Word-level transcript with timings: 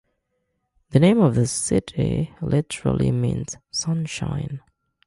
The 0.89 0.99
name 0.99 1.21
of 1.21 1.35
the 1.35 1.45
city 1.45 2.33
literally 2.41 3.11
means 3.11 3.57
"sunshine". 3.69 4.61